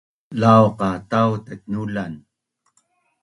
Lau 0.41 0.65
qa 0.79 0.89
tau 1.11 1.31
taitnulan 1.45 2.13